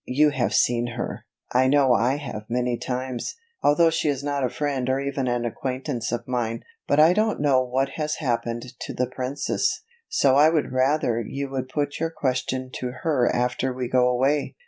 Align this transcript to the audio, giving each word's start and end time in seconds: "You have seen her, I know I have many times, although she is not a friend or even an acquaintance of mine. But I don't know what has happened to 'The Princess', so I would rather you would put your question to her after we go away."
"You 0.07 0.31
have 0.31 0.55
seen 0.55 0.93
her, 0.97 1.25
I 1.53 1.67
know 1.67 1.93
I 1.93 2.15
have 2.17 2.47
many 2.49 2.75
times, 2.75 3.35
although 3.61 3.91
she 3.91 4.09
is 4.09 4.23
not 4.23 4.43
a 4.43 4.49
friend 4.49 4.89
or 4.89 4.99
even 4.99 5.27
an 5.27 5.45
acquaintance 5.45 6.11
of 6.11 6.27
mine. 6.27 6.63
But 6.87 6.99
I 6.99 7.13
don't 7.13 7.39
know 7.39 7.63
what 7.63 7.89
has 8.01 8.15
happened 8.15 8.65
to 8.79 8.95
'The 8.95 9.11
Princess', 9.11 9.83
so 10.09 10.37
I 10.37 10.49
would 10.49 10.71
rather 10.71 11.21
you 11.21 11.51
would 11.51 11.69
put 11.69 11.99
your 11.99 12.09
question 12.09 12.71
to 12.79 12.91
her 13.03 13.29
after 13.31 13.71
we 13.71 13.87
go 13.87 14.07
away." 14.07 14.55